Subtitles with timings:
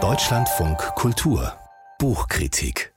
[0.00, 1.58] Deutschlandfunk Kultur
[1.98, 2.92] Buchkritik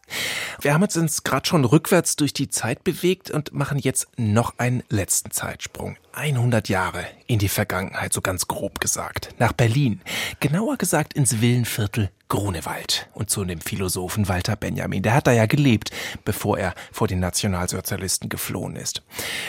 [0.60, 4.84] wir haben uns gerade schon rückwärts durch die Zeit bewegt und machen jetzt noch einen
[4.90, 5.98] letzten Zeitsprung.
[6.14, 9.30] 100 Jahre in die Vergangenheit, so ganz grob gesagt.
[9.40, 10.02] Nach Berlin.
[10.40, 15.04] Genauer gesagt ins Villenviertel Grunewald und zu dem Philosophen Walter Benjamin.
[15.04, 15.92] Der hat da ja gelebt,
[16.24, 19.02] bevor er vor den Nationalsozialisten geflohen ist.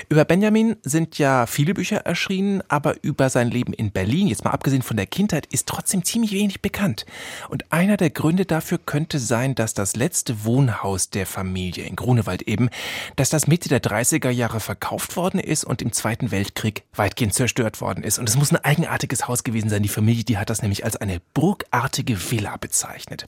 [0.09, 4.51] Über Benjamin sind ja viele Bücher erschienen, aber über sein Leben in Berlin, jetzt mal
[4.51, 7.07] abgesehen von der Kindheit, ist trotzdem ziemlich wenig bekannt.
[7.51, 12.43] Und einer der Gründe dafür könnte sein, dass das letzte Wohnhaus der Familie in Grunewald
[12.43, 12.69] eben,
[13.15, 16.52] dass das Mitte der 30er Jahre verkauft worden ist und im Zweiten Weltkrieg
[16.95, 18.19] weitgehend zerstört worden ist.
[18.19, 19.83] Und es muss ein eigenartiges Haus gewesen sein.
[19.83, 23.27] Die Familie, die hat das nämlich als eine burgartige Villa bezeichnet.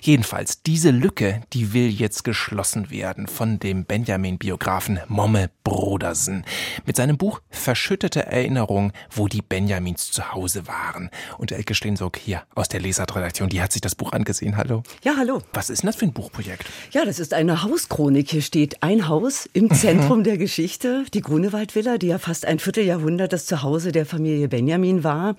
[0.00, 6.44] Jedenfalls, diese Lücke, die will jetzt geschlossen werden von dem Benjamin-Biografen Momme Brodersen
[6.86, 11.10] mit seinem Buch Verschüttete Erinnerung, wo die Benjamins zu Hause waren.
[11.38, 14.56] Und Elke Steensock hier aus der Lesart-Redaktion, die hat sich das Buch angesehen.
[14.56, 14.82] Hallo.
[15.04, 15.42] Ja, hallo.
[15.52, 16.66] Was ist denn das für ein Buchprojekt?
[16.90, 18.30] Ja, das ist eine Hauschronik.
[18.30, 23.32] Hier steht ein Haus im Zentrum der Geschichte, die Grunewaldvilla, die ja fast ein Vierteljahrhundert
[23.32, 25.36] das Zuhause der Familie Benjamin war.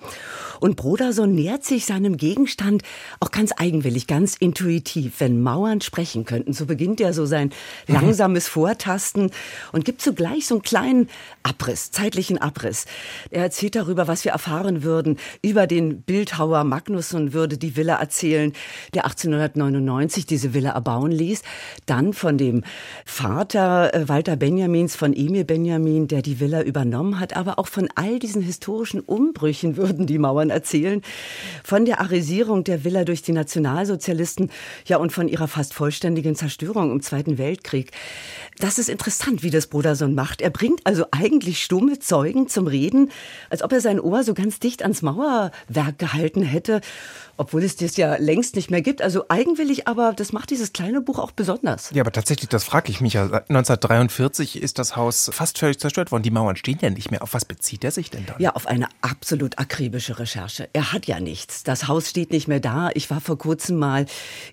[0.60, 2.82] Und Broderson nähert sich seinem Gegenstand
[3.20, 6.54] auch ganz eigenwillig, ganz ganz intuitiv, wenn Mauern sprechen könnten.
[6.54, 7.50] So beginnt er so sein
[7.86, 9.30] langsames Vortasten
[9.72, 11.10] und gibt zugleich so einen kleinen
[11.42, 12.86] Abriss, zeitlichen Abriss.
[13.28, 18.54] Er erzählt darüber, was wir erfahren würden, über den Bildhauer Magnusson würde die Villa erzählen,
[18.94, 21.42] der 1899 diese Villa erbauen ließ.
[21.84, 22.64] Dann von dem
[23.04, 27.90] Vater äh, Walter Benjamins, von Emil Benjamin, der die Villa übernommen hat, aber auch von
[27.94, 31.02] all diesen historischen Umbrüchen würden die Mauern erzählen.
[31.62, 34.50] Von der Arisierung der Villa durch die Nationalsozialisten Sozialisten,
[34.86, 37.90] ja und von ihrer fast vollständigen Zerstörung im Zweiten Weltkrieg.
[38.58, 40.40] Das ist interessant, wie das Broderson macht.
[40.40, 43.10] Er bringt also eigentlich stumme Zeugen zum Reden,
[43.50, 46.80] als ob er sein Ohr so ganz dicht ans Mauerwerk gehalten hätte
[47.36, 49.02] obwohl es das ja längst nicht mehr gibt.
[49.02, 51.90] Also eigenwillig, aber das macht dieses kleine Buch auch besonders.
[51.92, 53.24] Ja, aber tatsächlich, das frage ich mich ja.
[53.24, 56.22] 1943 ist das Haus fast völlig zerstört worden.
[56.22, 57.22] Die Mauern stehen ja nicht mehr.
[57.22, 58.36] Auf was bezieht er sich denn dann?
[58.38, 60.68] Ja, auf eine absolut akribische Recherche.
[60.72, 61.62] Er hat ja nichts.
[61.64, 62.90] Das Haus steht nicht mehr da.
[62.94, 64.03] Ich war vor kurzem mal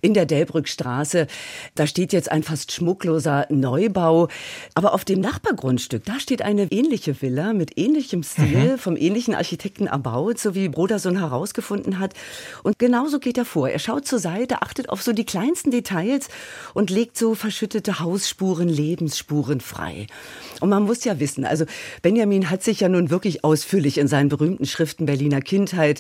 [0.02, 1.28] in der Delbrückstraße.
[1.76, 4.28] Da steht jetzt ein fast schmuckloser Neubau.
[4.74, 8.78] Aber auf dem Nachbargrundstück, da steht eine ähnliche Villa mit ähnlichem Stil, mhm.
[8.80, 12.16] vom ähnlichen Architekten erbaut, so wie Broderson herausgefunden hat.
[12.64, 13.68] Und und genauso geht er vor.
[13.68, 16.30] Er schaut zur Seite, achtet auf so die kleinsten Details
[16.74, 20.08] und legt so verschüttete Hausspuren, Lebensspuren frei.
[20.62, 21.66] Und man muss ja wissen, also
[22.02, 26.00] Benjamin hat sich ja nun wirklich ausführlich in seinen berühmten Schriften Berliner Kindheit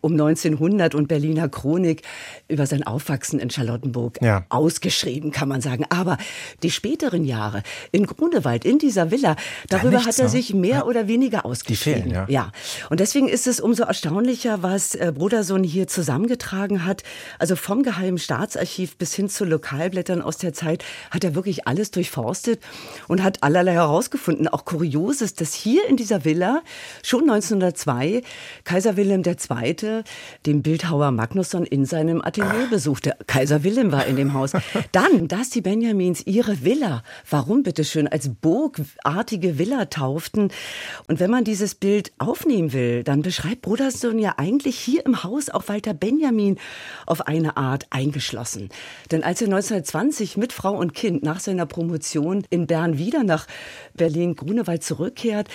[0.00, 2.02] um 1900 und Berliner Chronik
[2.48, 4.44] über sein Aufwachsen in Charlottenburg ja.
[4.48, 5.84] ausgeschrieben, kann man sagen.
[5.90, 6.16] Aber
[6.62, 7.62] die späteren Jahre
[7.92, 9.36] in Grunewald, in dieser Villa,
[9.68, 10.30] darüber nichts, hat er ne?
[10.30, 10.84] sich mehr ja.
[10.84, 12.02] oder weniger ausgeschrieben.
[12.02, 12.26] Fehlen, ja.
[12.28, 12.52] ja.
[12.88, 17.02] Und deswegen ist es umso erstaunlicher, was äh, Brodersohn hier zusammengetragen hat.
[17.38, 21.90] Also vom Geheimen Staatsarchiv bis hin zu Lokalblättern aus der Zeit hat er wirklich alles
[21.90, 22.60] durchforstet
[23.08, 24.48] und hat allerlei herausgefunden.
[24.48, 26.62] Auch Kurioses, dass hier in dieser Villa
[27.02, 28.22] schon 1902
[28.64, 29.89] Kaiser Wilhelm II
[30.46, 33.16] den Bildhauer Magnusson in seinem Atelier besuchte.
[33.26, 34.52] Kaiser Wilhelm war in dem Haus.
[34.92, 40.50] Dann, dass die Benjamins ihre Villa, warum bitteschön, als burgartige Villa tauften.
[41.08, 45.48] Und wenn man dieses Bild aufnehmen will, dann beschreibt Brudersohn ja eigentlich hier im Haus
[45.48, 46.58] auch Walter Benjamin
[47.06, 48.68] auf eine Art eingeschlossen.
[49.10, 53.46] Denn als er 1920 mit Frau und Kind nach seiner Promotion in Bern wieder nach
[53.94, 55.48] Berlin-Grunewald zurückkehrt,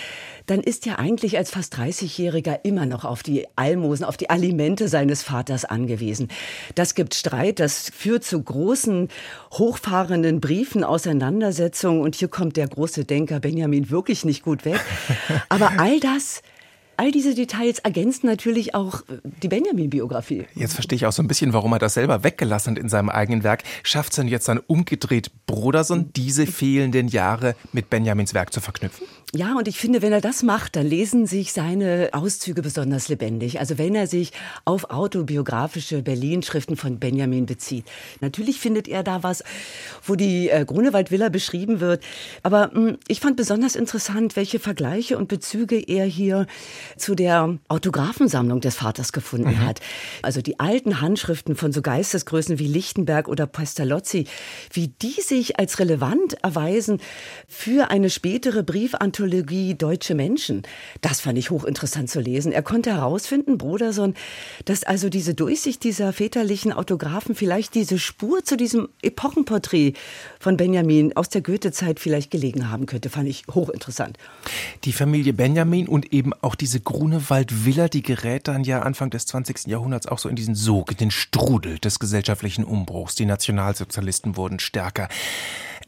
[0.46, 4.88] dann ist er eigentlich als fast 30-Jähriger immer noch auf die Almosen, auf die Alimente
[4.88, 6.28] seines Vaters angewiesen.
[6.74, 9.08] Das gibt Streit, das führt zu großen,
[9.52, 14.80] hochfahrenden Briefen, Auseinandersetzungen und hier kommt der große Denker Benjamin wirklich nicht gut weg.
[15.48, 16.42] Aber all das
[16.98, 20.46] All diese Details ergänzen natürlich auch äh, die Benjamin-Biografie.
[20.54, 23.10] Jetzt verstehe ich auch so ein bisschen, warum er das selber weggelassen hat in seinem
[23.10, 23.64] eigenen Werk.
[23.82, 29.06] Schafft es denn jetzt dann umgedreht Broderson, diese fehlenden Jahre mit Benjamins Werk zu verknüpfen?
[29.34, 33.58] Ja, und ich finde, wenn er das macht, dann lesen sich seine Auszüge besonders lebendig.
[33.58, 34.32] Also wenn er sich
[34.64, 37.84] auf autobiografische Berlin-Schriften von Benjamin bezieht.
[38.20, 39.42] Natürlich findet er da was,
[40.04, 42.02] wo die äh, Grunewald-Villa beschrieben wird.
[42.44, 46.46] Aber mh, hm, ich fand besonders interessant, welche Vergleiche und Bezüge er hier
[46.96, 49.66] zu der Autographensammlung des Vaters gefunden mhm.
[49.66, 49.80] hat.
[50.22, 54.26] Also die alten Handschriften von so Geistesgrößen wie Lichtenberg oder Pestalozzi,
[54.72, 57.00] wie die sich als relevant erweisen
[57.48, 60.62] für eine spätere Briefanteilung Anthologie Deutsche Menschen.
[61.00, 62.52] Das fand ich hochinteressant zu lesen.
[62.52, 64.14] Er konnte herausfinden, Broderson,
[64.66, 69.94] dass also diese Durchsicht dieser väterlichen Autographen vielleicht diese Spur zu diesem Epochenporträt
[70.38, 73.08] von Benjamin aus der Goethe-Zeit vielleicht gelegen haben könnte.
[73.08, 74.18] Fand ich hochinteressant.
[74.84, 79.24] Die Familie Benjamin und eben auch diese diese Grunewald-Villa, die gerät dann ja Anfang des
[79.24, 79.66] 20.
[79.66, 83.14] Jahrhunderts auch so in diesen Sog, in den Strudel des gesellschaftlichen Umbruchs.
[83.14, 85.08] Die Nationalsozialisten wurden stärker.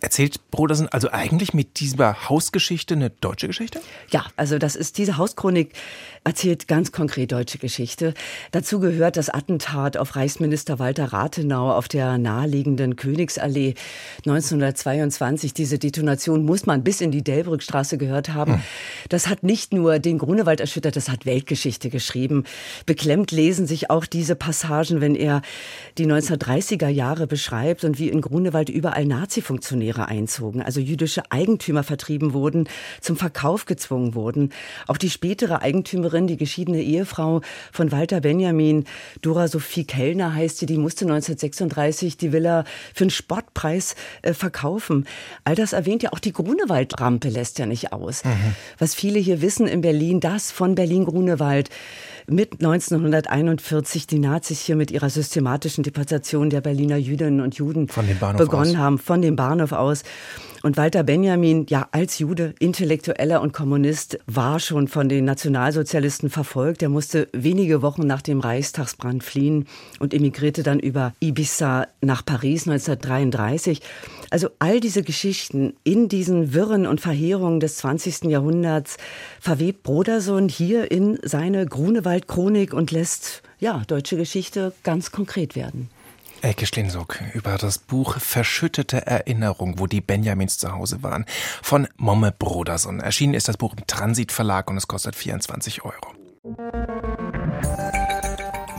[0.00, 3.80] Erzählt Brodersen also eigentlich mit dieser Hausgeschichte eine deutsche Geschichte?
[4.10, 5.72] Ja, also das ist diese Hauschronik
[6.22, 8.14] erzählt ganz konkret deutsche Geschichte.
[8.52, 13.74] Dazu gehört das Attentat auf Reichsminister Walter Rathenau auf der naheliegenden Königsallee
[14.18, 15.52] 1922.
[15.52, 18.54] Diese Detonation muss man bis in die Delbrückstraße gehört haben.
[18.54, 18.62] Hm.
[19.08, 22.44] Das hat nicht nur den Grunewald erschüttert, das hat Weltgeschichte geschrieben.
[22.86, 25.42] Beklemmt lesen sich auch diese Passagen, wenn er
[25.96, 31.82] die 1930er Jahre beschreibt und wie in Grunewald überall Nazi-Funktionäre Millionäre einzogen, also jüdische Eigentümer
[31.82, 32.68] vertrieben wurden,
[33.00, 34.50] zum Verkauf gezwungen wurden.
[34.86, 37.40] Auch die spätere Eigentümerin, die geschiedene Ehefrau
[37.72, 38.84] von Walter Benjamin,
[39.22, 42.64] Dora Sophie Kellner heißt sie, die musste 1936 die Villa
[42.94, 45.06] für einen Spottpreis äh, verkaufen.
[45.44, 48.24] All das erwähnt ja auch die Grunewaldrampe lässt ja nicht aus.
[48.24, 48.54] Mhm.
[48.78, 51.70] Was viele hier wissen in Berlin, das von Berlin-Grunewald
[52.30, 57.86] mit 1941 die Nazis hier mit ihrer systematischen Deportation der Berliner Jüdinnen und Juden
[58.36, 58.76] begonnen aus.
[58.76, 60.02] haben, von dem Bahnhof aus.
[60.62, 66.82] Und Walter Benjamin, ja, als Jude, Intellektueller und Kommunist, war schon von den Nationalsozialisten verfolgt.
[66.82, 69.68] Er musste wenige Wochen nach dem Reichstagsbrand fliehen
[70.00, 73.80] und emigrierte dann über Ibiza nach Paris 1933.
[74.30, 78.24] Also all diese Geschichten in diesen Wirren und Verheerungen des 20.
[78.24, 78.96] Jahrhunderts
[79.40, 85.88] verwebt Broderson hier in seine Grunewald-Chronik und lässt ja deutsche Geschichte ganz konkret werden.
[86.42, 91.24] Elke Stensuk über das Buch Verschüttete Erinnerung, wo die Benjamins zu Hause waren,
[91.62, 93.00] von Momme Broderson.
[93.00, 96.14] Erschienen ist das Buch im Transit Verlag und es kostet 24 Euro.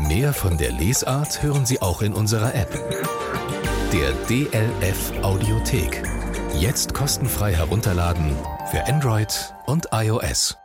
[0.07, 2.71] Mehr von der Lesart hören Sie auch in unserer App.
[3.91, 6.03] Der DLF Audiothek.
[6.55, 8.35] Jetzt kostenfrei herunterladen
[8.71, 10.57] für Android und iOS.